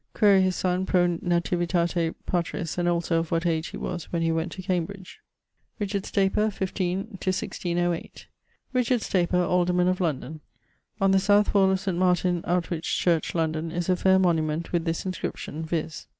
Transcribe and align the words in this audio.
Quaere 0.15 0.41
his 0.41 0.55
sonne 0.55 0.87
pro 0.87 1.07
nativitate 1.19 2.15
patris 2.25 2.75
and 2.79 2.89
also 2.89 3.19
of 3.19 3.29
what 3.29 3.45
age 3.45 3.67
he 3.67 3.77
was 3.77 4.05
when 4.05 4.23
he 4.23 4.31
went 4.31 4.51
to 4.51 4.63
Cambridge. 4.63 5.19
=Richard 5.79 6.05
Staper= 6.07 6.49
(15 6.51 7.19
1608). 7.23 8.25
Richard 8.73 9.01
Staper, 9.03 9.43
alderman 9.47 9.87
of 9.87 10.01
London: 10.01 10.39
On 10.99 11.11
the 11.11 11.19
south 11.19 11.53
wall 11.53 11.69
of 11.69 11.79
St. 11.81 11.99
Martin 11.99 12.41
Outwich 12.47 12.97
church, 12.97 13.35
London, 13.35 13.69
is 13.71 13.89
a 13.89 13.95
faire 13.95 14.17
monument 14.17 14.71
with 14.73 14.85
this 14.85 15.05
inscription, 15.05 15.63
viz. 15.63 16.07